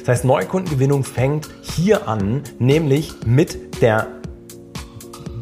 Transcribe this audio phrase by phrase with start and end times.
[0.00, 4.08] Das heißt, Neukundengewinnung fängt hier an, nämlich mit der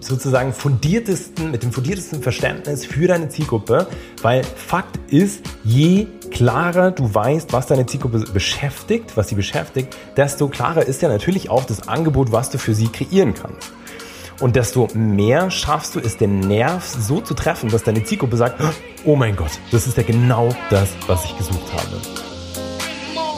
[0.00, 3.86] sozusagen fundiertesten, mit dem fundiertesten Verständnis für deine Zielgruppe,
[4.22, 10.48] weil Fakt ist, je klarer du weißt, was deine Zielgruppe beschäftigt, was sie beschäftigt, desto
[10.48, 13.72] klarer ist ja natürlich auch das Angebot, was du für sie kreieren kannst.
[14.40, 18.62] Und desto mehr schaffst du es, den Nerv so zu treffen, dass deine Zielgruppe sagt,
[19.04, 22.27] oh mein Gott, das ist ja genau das, was ich gesucht habe.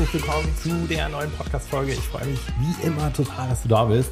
[0.00, 1.92] Herzlich willkommen zu der neuen Podcast-Folge.
[1.92, 4.10] Ich freue mich wie immer total, dass du da bist.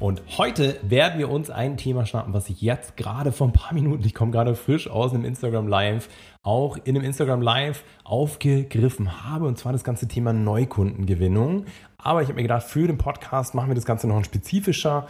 [0.00, 3.72] Und heute werden wir uns ein Thema schnappen, was ich jetzt gerade vor ein paar
[3.72, 6.08] Minuten, ich komme gerade frisch aus einem Instagram Live,
[6.42, 9.46] auch in einem Instagram Live aufgegriffen habe.
[9.46, 11.66] Und zwar das ganze Thema Neukundengewinnung.
[11.98, 15.06] Aber ich habe mir gedacht, für den Podcast machen wir das Ganze noch ein spezifischer.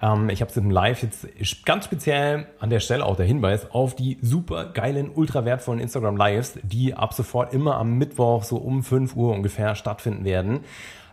[0.00, 1.26] Ähm, ich habe es im Live jetzt
[1.64, 6.16] ganz speziell an der Stelle auch der Hinweis auf die super geilen, ultra wertvollen Instagram
[6.16, 10.60] Lives, die ab sofort immer am Mittwoch so um 5 Uhr ungefähr stattfinden werden.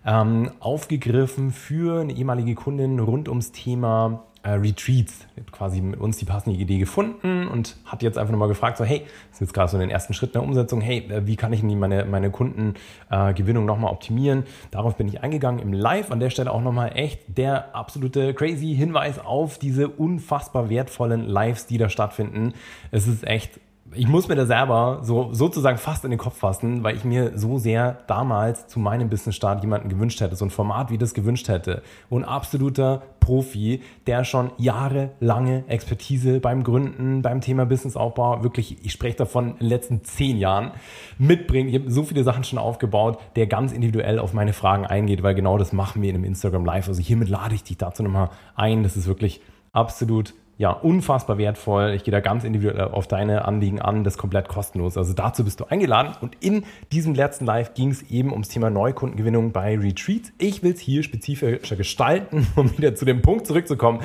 [0.05, 5.25] Ähm, aufgegriffen für eine ehemalige Kundin rund ums Thema äh, Retreats.
[5.35, 8.85] Hat quasi mit uns die passende Idee gefunden und hat jetzt einfach nochmal gefragt, so
[8.85, 11.51] hey, das ist jetzt gerade so den ersten Schritt der Umsetzung, hey, äh, wie kann
[11.51, 14.43] ich denn meine, meine Kundengewinnung äh, nochmal optimieren?
[14.71, 16.11] Darauf bin ich eingegangen im Live.
[16.11, 21.65] An der Stelle auch nochmal echt der absolute crazy Hinweis auf diese unfassbar wertvollen Lives,
[21.65, 22.53] die da stattfinden.
[22.91, 23.59] Es ist echt
[23.93, 27.37] ich muss mir da selber so sozusagen fast in den Kopf fassen, weil ich mir
[27.37, 31.47] so sehr damals zu meinem Business-Start jemanden gewünscht hätte, so ein Format wie das gewünscht
[31.49, 31.83] hätte.
[32.09, 39.17] Und absoluter Profi, der schon jahrelange Expertise beim Gründen, beim Thema Businessaufbau, wirklich, ich spreche
[39.17, 40.71] davon in den letzten zehn Jahren,
[41.19, 41.69] mitbringt.
[41.69, 45.35] Ich habe so viele Sachen schon aufgebaut, der ganz individuell auf meine Fragen eingeht, weil
[45.35, 46.87] genau das machen wir in einem Instagram Live.
[46.87, 48.81] Also hiermit lade ich dich dazu nochmal ein.
[48.81, 49.41] Das ist wirklich
[49.73, 51.93] absolut ja, unfassbar wertvoll.
[51.95, 54.97] Ich gehe da ganz individuell auf deine Anliegen an, das ist komplett kostenlos.
[54.97, 56.15] Also dazu bist du eingeladen.
[56.21, 60.31] Und in diesem letzten Live ging es eben ums Thema Neukundengewinnung bei Retreats.
[60.37, 63.99] Ich will es hier spezifischer gestalten, um wieder zu dem Punkt zurückzukommen,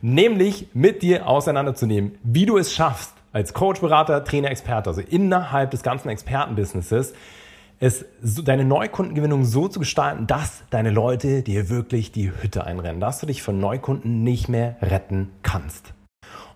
[0.00, 5.72] nämlich mit dir auseinanderzunehmen, wie du es schaffst, als Coach, Berater, Trainer, Experte, also innerhalb
[5.72, 7.14] des ganzen Expertenbusinesses,
[7.80, 13.18] es deine Neukundengewinnung so zu gestalten, dass deine Leute dir wirklich die Hütte einrennen, dass
[13.20, 15.95] du dich von Neukunden nicht mehr retten kannst.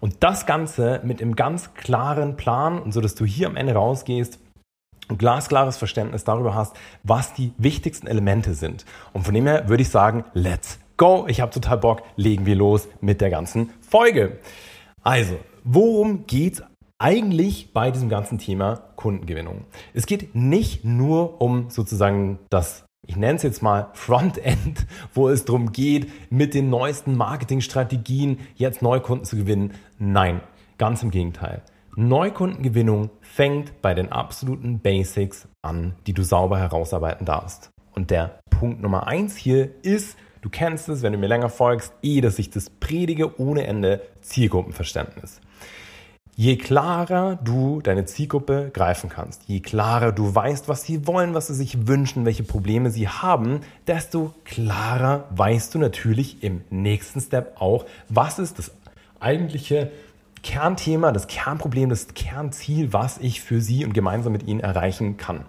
[0.00, 3.74] Und das Ganze mit einem ganz klaren Plan und so, dass du hier am Ende
[3.74, 4.38] rausgehst
[5.08, 8.84] und glasklares Verständnis darüber hast, was die wichtigsten Elemente sind.
[9.12, 11.26] Und von dem her würde ich sagen, let's go.
[11.28, 14.38] Ich habe total Bock, legen wir los mit der ganzen Folge.
[15.02, 16.62] Also, worum geht's
[16.98, 19.64] eigentlich bei diesem ganzen Thema Kundengewinnung?
[19.94, 25.44] Es geht nicht nur um sozusagen das ich nenne es jetzt mal Frontend, wo es
[25.44, 29.72] darum geht, mit den neuesten Marketingstrategien jetzt Neukunden zu gewinnen.
[29.98, 30.40] Nein,
[30.78, 31.62] ganz im Gegenteil.
[31.96, 37.70] Neukundengewinnung fängt bei den absoluten Basics an, die du sauber herausarbeiten darfst.
[37.96, 41.92] Und der Punkt Nummer eins hier ist, du kennst es, wenn du mir länger folgst,
[42.04, 45.40] eh, dass ich das predige ohne Ende Zielgruppenverständnis.
[46.40, 51.48] Je klarer du deine Zielgruppe greifen kannst, je klarer du weißt, was sie wollen, was
[51.48, 57.60] sie sich wünschen, welche Probleme sie haben, desto klarer weißt du natürlich im nächsten Step
[57.60, 58.70] auch, was ist das
[59.20, 59.90] eigentliche
[60.42, 65.44] Kernthema, das Kernproblem, das Kernziel, was ich für sie und gemeinsam mit ihnen erreichen kann.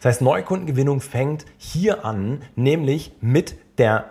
[0.00, 4.06] Das heißt, Neukundengewinnung fängt hier an, nämlich mit der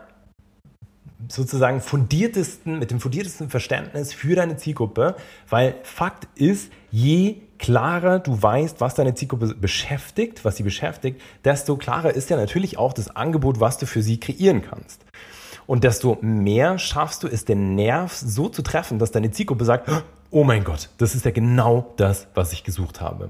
[1.28, 5.16] sozusagen fundiertesten, mit dem fundiertesten Verständnis für deine Zielgruppe,
[5.50, 11.76] weil Fakt ist, je klarer du weißt, was deine Zielgruppe beschäftigt, was sie beschäftigt, desto
[11.76, 15.04] klarer ist ja natürlich auch das Angebot, was du für sie kreieren kannst.
[15.68, 19.90] Und desto mehr schaffst du es, den Nerv so zu treffen, dass deine Zielgruppe sagt,
[20.32, 23.30] oh mein Gott, das ist ja genau das, was ich gesucht habe.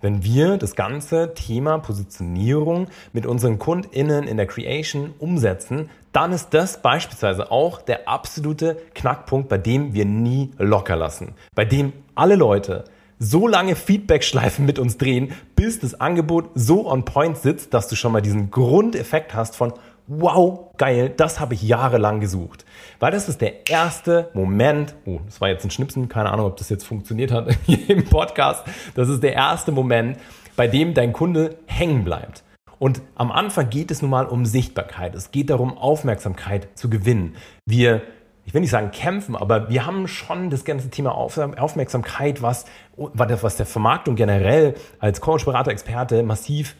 [0.00, 6.50] Wenn wir das ganze Thema Positionierung mit unseren KundInnen in der Creation umsetzen, dann ist
[6.50, 11.34] das beispielsweise auch der absolute Knackpunkt, bei dem wir nie locker lassen.
[11.54, 12.84] Bei dem alle Leute
[13.18, 17.96] so lange Feedback-Schleifen mit uns drehen, bis das Angebot so on point sitzt, dass du
[17.96, 19.72] schon mal diesen Grundeffekt hast von
[20.06, 22.64] wow, geil, das habe ich jahrelang gesucht.
[23.00, 26.56] Weil das ist der erste Moment, oh, das war jetzt ein Schnipsen, keine Ahnung, ob
[26.56, 28.64] das jetzt funktioniert hat hier im Podcast.
[28.94, 30.18] Das ist der erste Moment,
[30.56, 32.44] bei dem dein Kunde hängen bleibt.
[32.78, 35.14] Und am Anfang geht es nun mal um Sichtbarkeit.
[35.14, 37.36] Es geht darum, Aufmerksamkeit zu gewinnen.
[37.64, 38.02] Wir,
[38.44, 42.66] ich will nicht sagen kämpfen, aber wir haben schon das ganze Thema Aufmerksamkeit, was,
[42.96, 46.76] was der Vermarktung generell als Coach, Berater, Experte massiv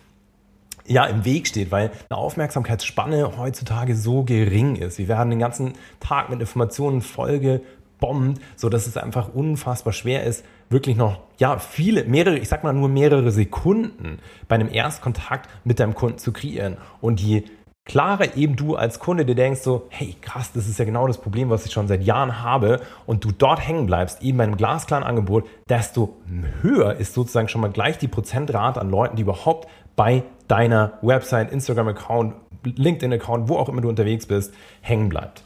[0.87, 4.99] ja, im Weg steht, weil eine Aufmerksamkeitsspanne heutzutage so gering ist.
[4.99, 10.45] Wir werden den ganzen Tag mit Informationen vollgebombt, so dass es einfach unfassbar schwer ist,
[10.71, 15.81] wirklich noch, ja, viele, mehrere, ich sag mal nur mehrere Sekunden bei einem Erstkontakt mit
[15.81, 16.77] deinem Kunden zu kreieren.
[17.01, 17.45] Und je
[17.85, 21.19] klarer eben du als Kunde dir denkst so, hey krass, das ist ja genau das
[21.19, 24.57] Problem, was ich schon seit Jahren habe und du dort hängen bleibst, eben bei einem
[24.57, 26.17] glasklaren Angebot, desto
[26.63, 31.53] höher ist sozusagen schon mal gleich die Prozentrate an Leuten, die überhaupt bei deiner Website,
[31.53, 32.35] Instagram-Account,
[32.65, 35.43] LinkedIn-Account, wo auch immer du unterwegs bist, hängen bleibt.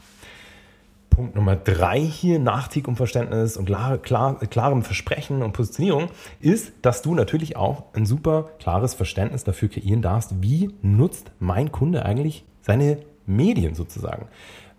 [1.19, 6.07] Punkt Nummer drei hier, Nachtieg um Verständnis und klar, klar, klarem Versprechen und Positionierung,
[6.39, 11.73] ist, dass du natürlich auch ein super klares Verständnis dafür kreieren darfst, wie nutzt mein
[11.73, 14.27] Kunde eigentlich seine Medien sozusagen.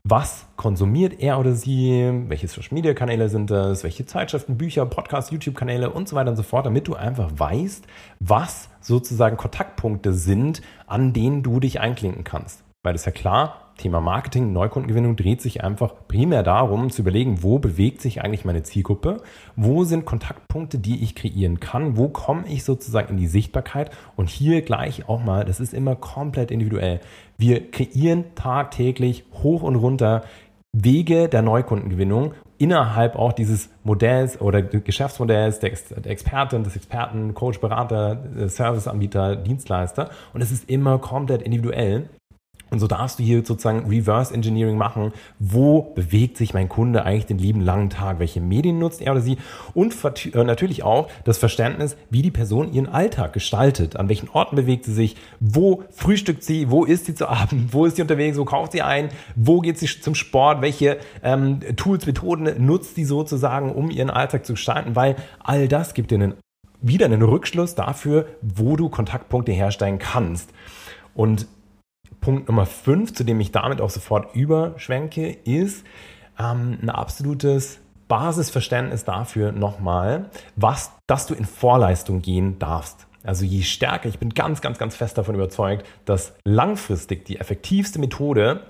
[0.03, 2.11] Was konsumiert er oder sie?
[2.29, 3.85] Welche Social Media Kanäle sind das?
[3.85, 7.31] Welche Zeitschriften, Bücher, Podcasts, YouTube Kanäle und so weiter und so fort, damit du einfach
[7.37, 7.85] weißt,
[8.19, 12.65] was sozusagen Kontaktpunkte sind, an denen du dich einklinken kannst.
[12.83, 17.59] Weil das ja klar, Thema Marketing, Neukundengewinnung dreht sich einfach primär darum zu überlegen, wo
[17.59, 19.23] bewegt sich eigentlich meine Zielgruppe,
[19.56, 24.29] wo sind Kontaktpunkte, die ich kreieren kann, wo komme ich sozusagen in die Sichtbarkeit und
[24.29, 27.00] hier gleich auch mal, das ist immer komplett individuell.
[27.38, 30.23] Wir kreieren tagtäglich hoch und runter
[30.73, 35.73] Wege der Neukundengewinnung innerhalb auch dieses Modells oder Geschäftsmodells der,
[36.05, 40.11] Expertin, des Experten, Coach, Berater, Serviceanbieter, Dienstleister.
[40.35, 42.11] Und es ist immer komplett individuell.
[42.70, 45.12] Und so darfst du hier sozusagen Reverse Engineering machen.
[45.38, 48.20] Wo bewegt sich mein Kunde eigentlich den lieben langen Tag?
[48.20, 49.38] Welche Medien nutzt er oder sie?
[49.75, 49.94] Und
[50.34, 53.96] äh, natürlich auch das Verständnis, wie die Person ihren Alltag gestaltet.
[53.96, 55.17] An welchen Orten bewegt sie sich?
[55.40, 56.70] Wo frühstückt sie?
[56.70, 57.72] Wo ist sie zu Abend?
[57.72, 58.38] Wo ist sie unterwegs?
[58.38, 59.08] Wo kauft sie ein?
[59.34, 60.62] Wo geht sie zum Sport?
[60.62, 64.94] Welche ähm, Tools, Methoden nutzt sie sozusagen, um ihren Alltag zu gestalten?
[64.94, 66.34] Weil all das gibt dir einen,
[66.81, 70.50] wieder einen Rückschluss dafür, wo du Kontaktpunkte herstellen kannst.
[71.14, 71.49] Und
[72.20, 75.84] Punkt Nummer 5, zu dem ich damit auch sofort überschwenke, ist
[76.38, 77.78] ähm, ein absolutes
[78.08, 83.06] Basisverständnis dafür nochmal, was, dass du in Vorleistung gehen darfst.
[83.22, 87.99] Also je stärker, ich bin ganz, ganz, ganz fest davon überzeugt, dass langfristig die effektivste
[87.99, 88.64] Methode,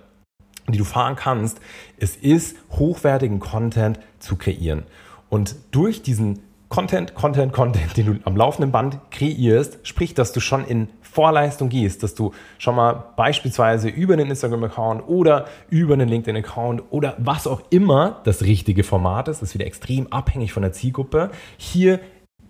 [0.69, 1.61] die du fahren kannst,
[1.99, 4.85] es ist, hochwertigen Content zu kreieren.
[5.29, 6.41] Und durch diesen
[6.71, 11.69] Content, Content, Content, den du am laufenden Band kreierst, sprich, dass du schon in Vorleistung
[11.69, 17.49] gehst, dass du schon mal beispielsweise über einen Instagram-Account oder über einen LinkedIn-Account oder was
[17.49, 21.99] auch immer das richtige Format ist, das ist wieder extrem abhängig von der Zielgruppe, hier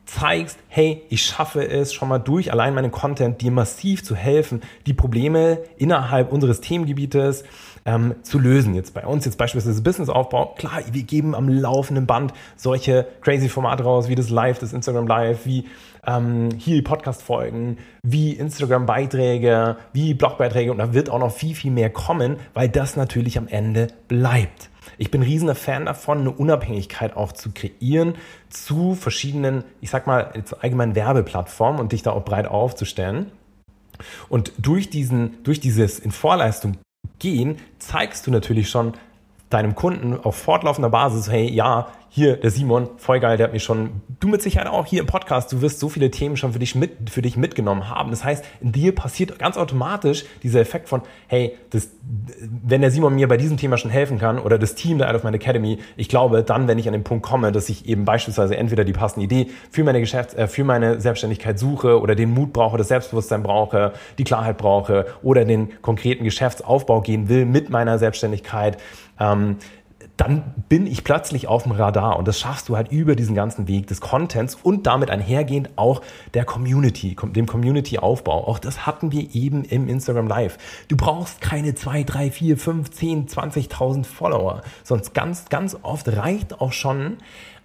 [0.05, 4.61] zeigst, hey, ich schaffe es schon mal durch allein meinen Content, dir massiv zu helfen,
[4.87, 7.45] die Probleme innerhalb unseres Themengebietes
[7.85, 8.75] ähm, zu lösen.
[8.75, 13.85] Jetzt bei uns, jetzt beispielsweise Businessaufbau, klar, wir geben am laufenden Band solche crazy Formate
[13.85, 15.67] raus, wie das Live, das Instagram Live, wie
[16.07, 21.91] ähm, hier Podcast-Folgen, wie Instagram-Beiträge, wie Blogbeiträge und da wird auch noch viel, viel mehr
[21.91, 24.71] kommen, weil das natürlich am Ende bleibt.
[24.99, 28.15] Ich bin riesiger Fan davon, eine Unabhängigkeit auch zu kreieren
[28.49, 33.31] zu verschiedenen, ich sag mal, allgemeinen Werbeplattformen und dich da auch breit aufzustellen.
[34.29, 36.79] Und durch diesen, durch dieses in Vorleistung
[37.21, 38.95] gehen, zeigst du natürlich schon
[39.51, 43.61] deinem Kunden auf fortlaufender Basis, hey, ja, hier, der Simon, voll geil, der hat mir
[43.61, 46.59] schon, du mit Sicherheit auch hier im Podcast, du wirst so viele Themen schon für
[46.59, 48.11] dich, mit, für dich mitgenommen haben.
[48.11, 51.91] Das heißt, in dir passiert ganz automatisch dieser Effekt von, hey, das,
[52.65, 55.15] wenn der Simon mir bei diesem Thema schon helfen kann oder das Team der Out
[55.15, 58.05] of My Academy, ich glaube, dann, wenn ich an den Punkt komme, dass ich eben
[58.05, 62.35] beispielsweise entweder die passende Idee für meine Geschäfts-, äh, für meine Selbstständigkeit suche oder den
[62.35, 67.71] Mut brauche, das Selbstbewusstsein brauche, die Klarheit brauche oder den konkreten Geschäftsaufbau gehen will mit
[67.71, 68.79] meiner Selbstständigkeit,
[69.21, 69.57] ähm,
[70.21, 73.69] dann bin ich plötzlich auf dem Radar und das schaffst du halt über diesen ganzen
[73.69, 76.03] Weg des Contents und damit einhergehend auch
[76.35, 78.47] der Community, dem Community-Aufbau.
[78.47, 80.59] Auch das hatten wir eben im Instagram Live.
[80.89, 86.61] Du brauchst keine 2, 3, 4, 5, 10, 20.000 Follower, sonst ganz, ganz oft reicht
[86.61, 87.17] auch schon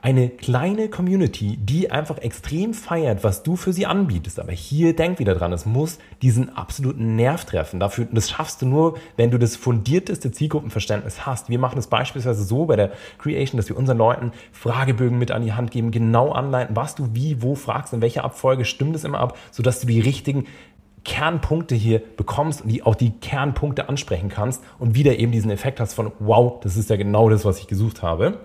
[0.05, 4.39] eine kleine Community, die einfach extrem feiert, was du für sie anbietest.
[4.39, 7.79] Aber hier denk wieder dran, es muss diesen absoluten Nerv treffen.
[7.79, 11.49] Dafür, das schaffst du nur, wenn du das fundierteste Zielgruppenverständnis hast.
[11.49, 15.41] Wir machen es beispielsweise so bei der Creation, dass wir unseren Leuten Fragebögen mit an
[15.41, 19.05] die Hand geben, genau anleiten, was du wie, wo fragst, in welcher Abfolge stimmt es
[19.05, 20.45] immer ab, sodass du die richtigen
[21.03, 25.79] Kernpunkte hier bekommst und die auch die Kernpunkte ansprechen kannst und wieder eben diesen Effekt
[25.79, 28.37] hast von, wow, das ist ja genau das, was ich gesucht habe.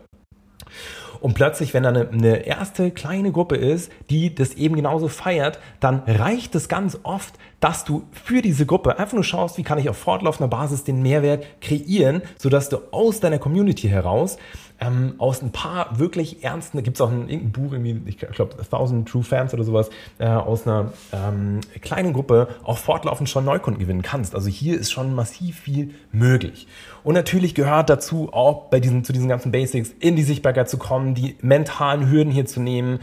[1.21, 5.59] Und plötzlich, wenn da eine, eine erste kleine Gruppe ist, die das eben genauso feiert,
[5.79, 9.79] dann reicht es ganz oft, dass du für diese Gruppe einfach nur schaust, wie kann
[9.79, 14.39] ich auf fortlaufender Basis den Mehrwert kreieren, sodass du aus deiner Community heraus
[14.81, 18.19] ähm, aus ein paar wirklich ernsten, da gibt es auch ein, irgendein Buch, irgendwie, ich
[18.19, 23.45] glaube, Thousand True Fans oder sowas, äh, aus einer ähm, kleinen Gruppe auch fortlaufend schon
[23.45, 24.35] Neukunden gewinnen kannst.
[24.35, 26.67] Also hier ist schon massiv viel möglich.
[27.05, 30.79] Und natürlich gehört dazu auch bei diesen, zu diesen ganzen Basics in die Sichtbarkeit zu
[30.79, 33.01] kommen, die mentalen Hürden hier zu nehmen,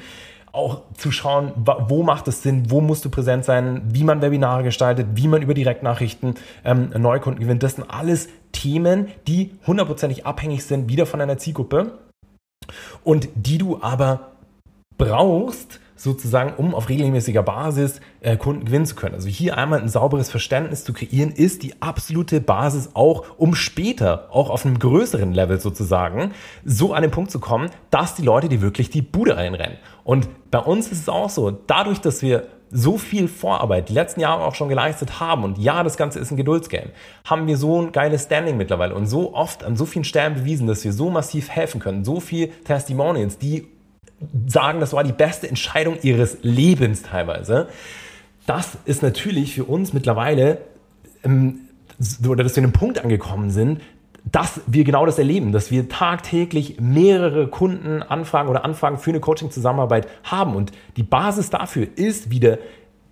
[0.57, 4.63] auch zu schauen, wo macht es Sinn, wo musst du präsent sein, wie man Webinare
[4.63, 6.35] gestaltet, wie man über Direktnachrichten
[6.65, 7.63] ähm, Neukunden gewinnt.
[7.63, 11.99] Das sind alles Themen, die hundertprozentig abhängig sind wieder von einer Zielgruppe
[13.03, 14.31] und die du aber
[14.97, 19.15] brauchst, sozusagen, um auf regelmäßiger Basis äh, Kunden gewinnen zu können.
[19.15, 24.29] Also hier einmal ein sauberes Verständnis zu kreieren, ist die absolute Basis auch, um später
[24.31, 26.31] auch auf einem größeren Level sozusagen
[26.63, 29.77] so an den Punkt zu kommen, dass die Leute dir wirklich die Bude einrennen.
[30.03, 34.19] Und bei uns ist es auch so, dadurch, dass wir so viel Vorarbeit die letzten
[34.19, 36.91] Jahre auch schon geleistet haben und ja, das Ganze ist ein Geduldsgame,
[37.23, 40.67] haben wir so ein geiles Standing mittlerweile und so oft an so vielen Stellen bewiesen,
[40.67, 43.67] dass wir so massiv helfen können, so viel Testimonials, die
[44.47, 47.67] sagen, das war die beste Entscheidung ihres Lebens teilweise.
[48.45, 50.59] Das ist natürlich für uns mittlerweile,
[51.23, 51.59] ähm,
[52.27, 53.81] oder dass wir an einem Punkt angekommen sind,
[54.31, 59.19] dass wir genau das erleben, dass wir tagtäglich mehrere Kunden Anfragen oder Anfragen für eine
[59.19, 60.55] Coaching-Zusammenarbeit haben.
[60.55, 62.57] Und die Basis dafür ist wieder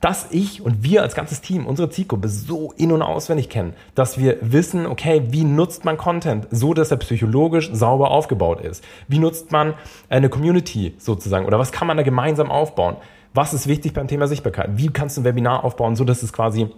[0.01, 4.17] dass ich und wir als ganzes Team unsere Zielgruppe so in- und auswendig kennen, dass
[4.17, 8.83] wir wissen, okay, wie nutzt man Content so, dass er psychologisch sauber aufgebaut ist?
[9.07, 9.73] Wie nutzt man
[10.09, 12.97] eine Community sozusagen oder was kann man da gemeinsam aufbauen?
[13.33, 14.71] Was ist wichtig beim Thema Sichtbarkeit?
[14.75, 16.69] Wie kannst du ein Webinar aufbauen, so dass es quasi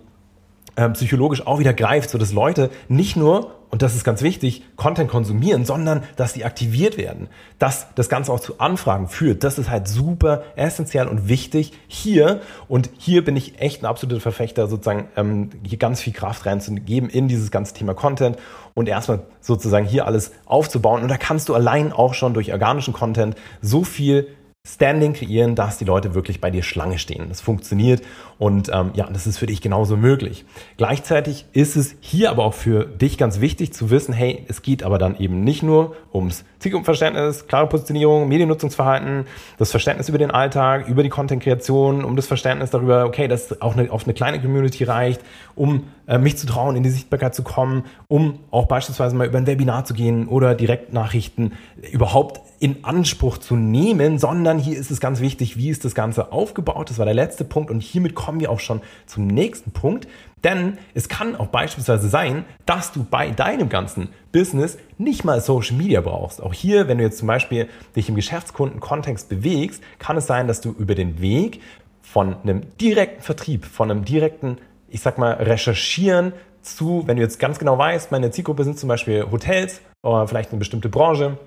[0.75, 4.63] äh, psychologisch auch wieder greift, so dass Leute nicht nur und das ist ganz wichtig,
[4.77, 7.27] Content konsumieren, sondern dass die aktiviert werden.
[7.59, 9.43] Dass das Ganze auch zu Anfragen führt.
[9.43, 12.39] Das ist halt super essentiell und wichtig hier.
[12.69, 17.09] Und hier bin ich echt ein absoluter Verfechter, sozusagen ähm, hier ganz viel Kraft reinzugeben
[17.09, 18.37] in dieses ganze Thema Content
[18.73, 21.01] und erstmal sozusagen hier alles aufzubauen.
[21.01, 24.27] Und da kannst du allein auch schon durch organischen Content so viel
[24.67, 27.29] Standing kreieren, dass die Leute wirklich bei dir Schlange stehen.
[27.29, 28.01] Das funktioniert
[28.37, 30.45] und ähm, ja, das ist für dich genauso möglich.
[30.75, 34.83] Gleichzeitig ist es hier aber auch für dich ganz wichtig zu wissen, hey, es geht
[34.83, 39.25] aber dann eben nicht nur ums Zielgruppenverständnis, klare Positionierung, Mediennutzungsverhalten,
[39.57, 43.75] das Verständnis über den Alltag, über die Content-Kreation, um das Verständnis darüber, okay, dass auch
[43.75, 45.21] eine, auf eine kleine Community reicht,
[45.57, 49.37] um äh, mich zu trauen, in die Sichtbarkeit zu kommen, um auch beispielsweise mal über
[49.37, 51.53] ein Webinar zu gehen oder Direktnachrichten
[51.91, 56.31] überhaupt in Anspruch zu nehmen, sondern hier ist es ganz wichtig, wie ist das Ganze
[56.31, 56.89] aufgebaut.
[56.89, 60.07] Das war der letzte Punkt und hiermit kommen wir auch schon zum nächsten Punkt.
[60.43, 65.75] Denn es kann auch beispielsweise sein, dass du bei deinem ganzen Business nicht mal Social
[65.75, 66.41] Media brauchst.
[66.41, 70.61] Auch hier, wenn du jetzt zum Beispiel dich im Geschäftskunden-Kontext bewegst, kann es sein, dass
[70.61, 71.61] du über den Weg
[72.01, 74.57] von einem direkten Vertrieb, von einem direkten,
[74.89, 78.89] ich sag mal, Recherchieren zu, wenn du jetzt ganz genau weißt, meine Zielgruppe sind zum
[78.89, 81.37] Beispiel Hotels oder vielleicht eine bestimmte Branche,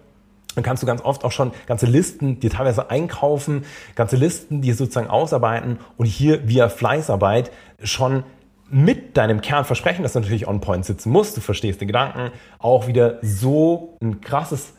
[0.54, 4.74] dann kannst du ganz oft auch schon ganze Listen dir teilweise einkaufen, ganze Listen dir
[4.74, 7.50] sozusagen ausarbeiten und hier via Fleißarbeit
[7.82, 8.24] schon
[8.68, 13.18] mit deinem Kernversprechen, das natürlich on point sitzen muss, du verstehst den Gedanken, auch wieder
[13.22, 14.72] so ein krasses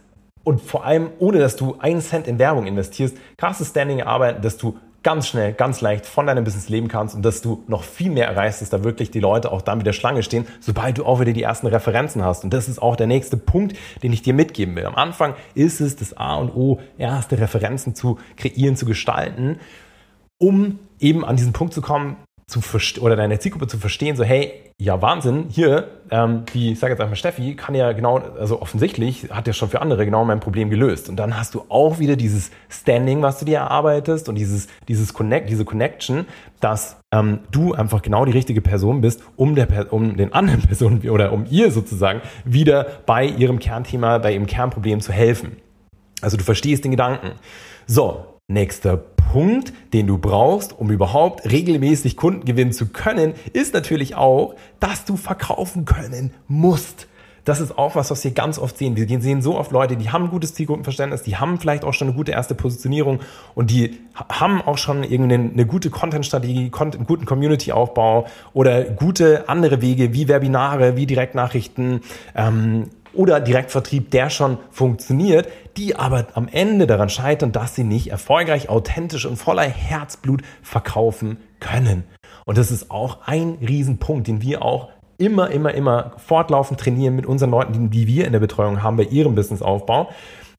[0.44, 4.58] und vor allem ohne, dass du einen Cent in Werbung investierst, krasses Standing erarbeiten, dass
[4.58, 8.12] du ganz schnell, ganz leicht von deinem Business leben kannst und dass du noch viel
[8.12, 11.20] mehr erreichst, dass da wirklich die Leute auch dann wieder Schlange stehen, sobald du auch
[11.20, 12.44] wieder die ersten Referenzen hast.
[12.44, 14.86] Und das ist auch der nächste Punkt, den ich dir mitgeben will.
[14.86, 19.60] Am Anfang ist es das A und O, erste Referenzen zu kreieren, zu gestalten,
[20.38, 22.18] um eben an diesen Punkt zu kommen,
[22.52, 22.62] zu
[23.02, 27.02] oder deine Zielgruppe zu verstehen, so hey, ja Wahnsinn, hier, ähm, die, ich sage jetzt
[27.02, 30.70] einfach Steffi, kann ja genau, also offensichtlich hat ja schon für andere genau mein Problem
[30.70, 31.08] gelöst.
[31.08, 35.14] Und dann hast du auch wieder dieses Standing, was du dir erarbeitest und dieses, dieses
[35.14, 36.26] Connect, diese Connection,
[36.60, 41.08] dass ähm, du einfach genau die richtige Person bist, um, der, um den anderen Personen
[41.10, 45.58] oder um ihr sozusagen wieder bei ihrem Kernthema, bei ihrem Kernproblem zu helfen.
[46.22, 47.34] Also du verstehst den Gedanken.
[47.86, 48.98] So, nächster
[49.32, 55.06] Punkt, den du brauchst, um überhaupt regelmäßig Kunden gewinnen zu können, ist natürlich auch, dass
[55.06, 57.08] du verkaufen können musst.
[57.46, 58.98] Das ist auch was, was wir ganz oft sehen.
[58.98, 62.10] Wir sehen so oft Leute, die haben ein gutes Zielgruppenverständnis, die haben vielleicht auch schon
[62.10, 63.22] eine gute erste Positionierung
[63.56, 69.82] und die haben auch schon irgendeine eine gute Content-Strategie, einen guten Community-Aufbau oder gute andere
[69.82, 72.02] Wege wie Webinare, wie Direktnachrichten,
[72.36, 78.10] ähm, oder Direktvertrieb, der schon funktioniert, die aber am Ende daran scheitern, dass sie nicht
[78.10, 82.04] erfolgreich, authentisch und voller Herzblut verkaufen können.
[82.46, 87.26] Und das ist auch ein Riesenpunkt, den wir auch immer, immer, immer fortlaufend trainieren mit
[87.26, 90.10] unseren Leuten, die, wir in der Betreuung haben bei ihrem Businessaufbau.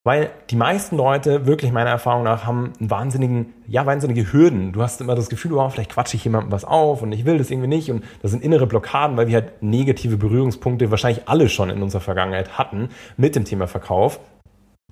[0.05, 4.73] Weil die meisten Leute, wirklich meiner Erfahrung nach, haben einen wahnsinnigen, ja, wahnsinnige Hürden.
[4.73, 7.39] Du hast immer das Gefühl, oh, vielleicht quatsche ich jemandem was auf und ich will
[7.39, 7.89] das irgendwie nicht.
[7.89, 12.01] Und das sind innere Blockaden, weil wir halt negative Berührungspunkte wahrscheinlich alle schon in unserer
[12.01, 14.19] Vergangenheit hatten mit dem Thema Verkauf.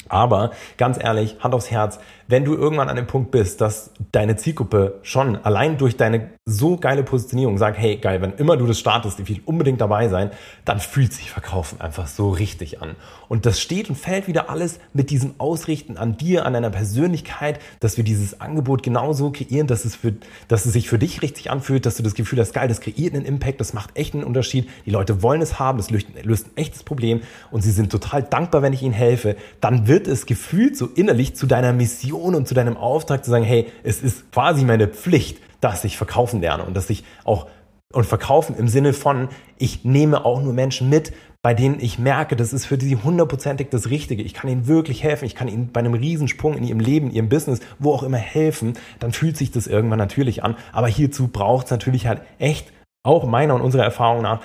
[0.08, 1.98] Aber ganz ehrlich, Hand aufs Herz,
[2.30, 6.76] wenn du irgendwann an dem Punkt bist, dass deine Zielgruppe schon allein durch deine so
[6.76, 10.30] geile Positionierung sagt, hey geil, wenn immer du das startest, die will unbedingt dabei sein,
[10.64, 12.94] dann fühlt sich Verkaufen einfach so richtig an.
[13.28, 17.60] Und das steht und fällt wieder alles mit diesem Ausrichten an dir, an deiner Persönlichkeit,
[17.80, 20.14] dass wir dieses Angebot genauso kreieren, dass es, für,
[20.46, 23.14] dass es sich für dich richtig anfühlt, dass du das Gefühl hast, geil, das kreiert
[23.14, 24.68] einen Impact, das macht echt einen Unterschied.
[24.86, 28.22] Die Leute wollen es haben, das löst, löst ein echtes Problem und sie sind total
[28.22, 29.34] dankbar, wenn ich ihnen helfe.
[29.60, 33.30] Dann wird es gefühlt so innerlich zu deiner Mission Mission und zu deinem Auftrag zu
[33.30, 37.46] sagen, hey, es ist quasi meine Pflicht, dass ich verkaufen lerne und dass ich auch
[37.92, 41.12] und verkaufen im Sinne von, ich nehme auch nur Menschen mit,
[41.42, 44.22] bei denen ich merke, das ist für sie hundertprozentig das Richtige.
[44.22, 45.24] Ich kann ihnen wirklich helfen.
[45.24, 48.18] Ich kann ihnen bei einem Riesensprung in ihrem Leben, in ihrem Business, wo auch immer
[48.18, 48.74] helfen.
[49.00, 50.54] Dann fühlt sich das irgendwann natürlich an.
[50.70, 52.72] Aber hierzu braucht es natürlich halt echt,
[53.02, 54.40] auch meiner und unserer Erfahrung nach,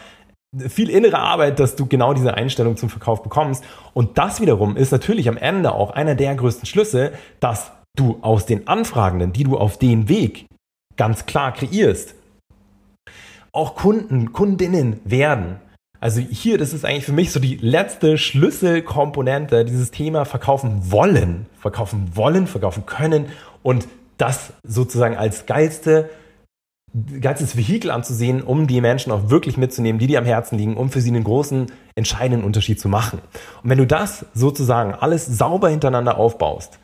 [0.69, 3.63] viel innere Arbeit, dass du genau diese Einstellung zum Verkauf bekommst.
[3.93, 8.45] Und das wiederum ist natürlich am Ende auch einer der größten Schlüsse, dass du aus
[8.45, 10.45] den Anfragenden, die du auf den Weg
[10.97, 12.15] ganz klar kreierst,
[13.51, 15.57] auch Kunden, Kundinnen werden.
[15.99, 21.45] Also hier, das ist eigentlich für mich so die letzte Schlüsselkomponente, dieses Thema verkaufen wollen,
[21.59, 23.27] verkaufen wollen, verkaufen können
[23.63, 26.09] und das sozusagen als geilste
[27.19, 30.89] ganzes Vehikel anzusehen, um die Menschen auch wirklich mitzunehmen, die dir am Herzen liegen, um
[30.89, 33.19] für sie einen großen, entscheidenden Unterschied zu machen.
[33.63, 36.79] Und wenn du das sozusagen alles sauber hintereinander aufbaust,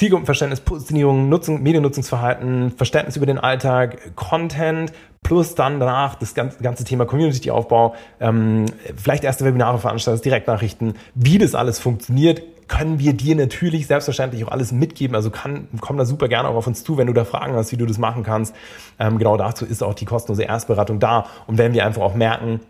[0.00, 7.04] Zielgruppenverständnis, Positionierung, Nutzung, Mediennutzungsverhalten, Verständnis über den Alltag, Content, plus dann danach das ganze, Thema
[7.04, 8.64] Community-Aufbau, ähm,
[8.96, 14.52] vielleicht erste Webinare veranstaltest, Direktnachrichten, wie das alles funktioniert, können wir dir natürlich selbstverständlich auch
[14.52, 15.14] alles mitgeben.
[15.14, 17.70] Also kann, komm da super gerne auch auf uns zu, wenn du da Fragen hast,
[17.70, 18.54] wie du das machen kannst.
[18.98, 21.26] Ähm, genau dazu ist auch die kostenlose Erstberatung da.
[21.46, 22.60] Und wenn wir einfach auch merken,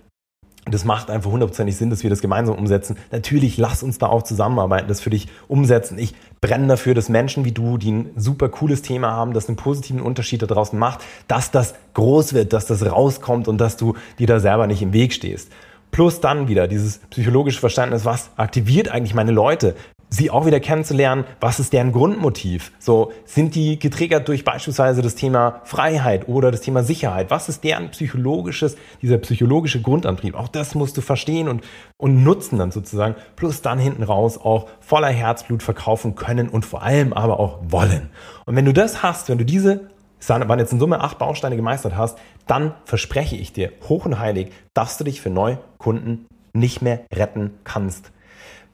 [0.67, 2.97] das macht einfach hundertprozentig Sinn, dass wir das gemeinsam umsetzen.
[3.11, 5.99] Natürlich lass uns da auch zusammenarbeiten, das für dich umsetzen.
[5.99, 9.57] Ich brenne dafür, dass Menschen wie du, die ein super cooles Thema haben, das einen
[9.57, 13.95] positiven Unterschied da draußen macht, dass das groß wird, dass das rauskommt und dass du
[14.19, 15.51] dir da selber nicht im Weg stehst.
[15.91, 19.75] Plus dann wieder dieses psychologische Verständnis, was aktiviert eigentlich meine Leute?
[20.13, 22.73] Sie auch wieder kennenzulernen, was ist deren Grundmotiv?
[22.81, 27.31] So, sind die getriggert durch beispielsweise das Thema Freiheit oder das Thema Sicherheit?
[27.31, 30.35] Was ist deren psychologisches, dieser psychologische Grundantrieb?
[30.35, 31.63] Auch das musst du verstehen und,
[31.97, 33.15] und nutzen dann sozusagen.
[33.37, 38.11] Plus dann hinten raus auch voller Herzblut verkaufen können und vor allem aber auch wollen.
[38.47, 41.57] Und wenn du das hast, wenn du diese es waren jetzt in Summe acht Bausteine
[41.57, 46.83] gemeistert hast, dann verspreche ich dir hoch und heilig, dass du dich für Neukunden nicht
[46.83, 48.13] mehr retten kannst.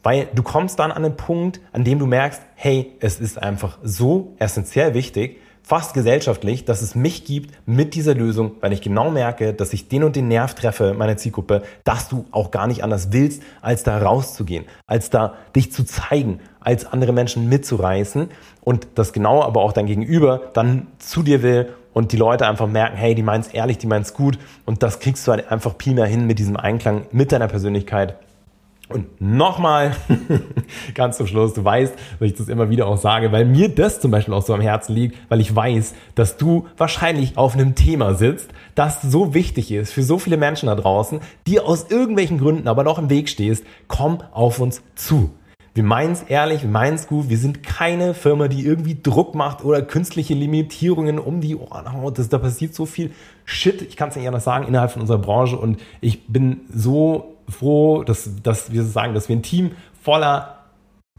[0.06, 3.78] Weil du kommst dann an den Punkt, an dem du merkst, hey, es ist einfach
[3.82, 9.10] so essentiell wichtig, fast gesellschaftlich, dass es mich gibt mit dieser Lösung, weil ich genau
[9.10, 12.84] merke, dass ich den und den Nerv treffe, meine Zielgruppe, dass du auch gar nicht
[12.84, 18.28] anders willst, als da rauszugehen, als da dich zu zeigen, als andere Menschen mitzureißen
[18.60, 22.68] und das genau aber auch dein Gegenüber dann zu dir will und die Leute einfach
[22.68, 25.50] merken, hey, die meinen es ehrlich, die meinen es gut und das kriegst du halt
[25.50, 28.14] einfach primär hin mit diesem Einklang mit deiner Persönlichkeit
[28.88, 29.96] und nochmal,
[30.94, 34.00] ganz zum Schluss, du weißt, dass ich das immer wieder auch sage, weil mir das
[34.00, 37.74] zum Beispiel auch so am Herzen liegt, weil ich weiß, dass du wahrscheinlich auf einem
[37.74, 42.38] Thema sitzt, das so wichtig ist für so viele Menschen da draußen, die aus irgendwelchen
[42.38, 43.64] Gründen aber noch im Weg stehst.
[43.88, 45.30] Komm auf uns zu.
[45.74, 47.28] Wir meinen es ehrlich, wir meinen es gut.
[47.28, 52.18] Wir sind keine Firma, die irgendwie Druck macht oder künstliche Limitierungen um die Ohren haut.
[52.18, 53.10] Das, da passiert so viel
[53.44, 55.58] Shit, ich kann es nicht anders sagen, innerhalb von unserer Branche.
[55.58, 60.55] Und ich bin so froh, dass, dass wir sagen, dass wir ein Team voller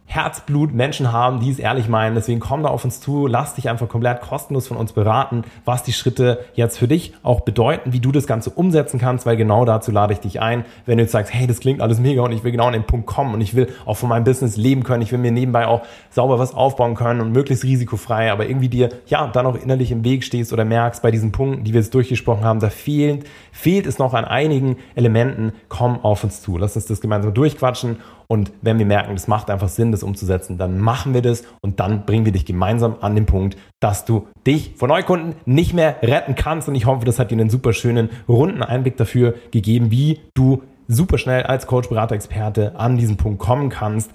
[0.10, 2.15] Herzblut Menschen haben, die es ehrlich meinen.
[2.15, 5.84] Deswegen komm da auf uns zu, lass dich einfach komplett kostenlos von uns beraten, was
[5.84, 9.65] die Schritte jetzt für dich auch bedeuten, wie du das Ganze umsetzen kannst, weil genau
[9.65, 10.63] dazu lade ich dich ein.
[10.86, 12.86] Wenn du jetzt sagst, hey, das klingt alles mega und ich will genau an den
[12.86, 15.67] Punkt kommen und ich will auch von meinem Business leben können, ich will mir nebenbei
[15.67, 19.91] auch sauber was aufbauen können und möglichst risikofrei, aber irgendwie dir, ja, dann auch innerlich
[19.91, 23.28] im Weg stehst oder merkst bei diesen Punkten, die wir jetzt durchgesprochen haben, da fehlt,
[23.52, 26.58] fehlt es noch an einigen Elementen, komm auf uns zu.
[26.58, 30.58] Lass uns das gemeinsam durchquatschen und wenn wir merken, das macht einfach Sinn, das umzusetzen,
[30.58, 34.28] dann machen wir das und dann bringen wir dich gemeinsam an den Punkt, dass du
[34.46, 36.68] dich von Neukunden nicht mehr retten kannst.
[36.68, 40.62] Und ich hoffe, das hat dir einen super schönen, runden Einblick dafür gegeben, wie du
[40.90, 44.12] super schnell als Coach, Berater, Experte an diesen Punkt kommen kannst.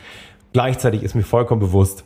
[0.52, 2.04] Gleichzeitig ist mir vollkommen bewusst,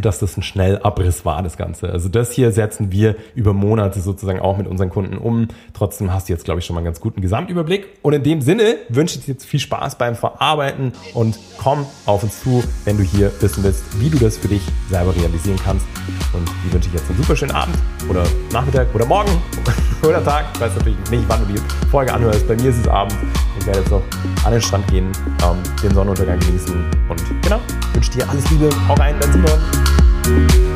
[0.00, 1.90] dass das ein Schnellabriss war, das Ganze.
[1.90, 5.48] Also das hier setzen wir über Monate sozusagen auch mit unseren Kunden um.
[5.72, 7.86] Trotzdem hast du jetzt, glaube ich, schon mal einen ganz guten Gesamtüberblick.
[8.02, 12.22] Und in dem Sinne wünsche ich dir jetzt viel Spaß beim Verarbeiten und komm auf
[12.22, 15.86] uns zu, wenn du hier wissen willst, wie du das für dich selber realisieren kannst.
[16.32, 17.76] Und ich wünsche ich jetzt einen super schönen Abend
[18.08, 19.30] oder Nachmittag oder Morgen
[20.02, 20.46] oder Tag.
[20.54, 22.46] Ich weiß natürlich nicht, wann du die Folge anhörst.
[22.46, 23.14] Bei mir ist es Abend.
[23.58, 24.02] Ich werde jetzt noch
[24.44, 25.10] an den Strand gehen,
[25.42, 26.74] ähm, den Sonnenuntergang genießen
[27.08, 27.60] und genau,
[27.98, 28.68] wünsche dir alles Liebe.
[28.86, 30.67] Hau rein, sind wir.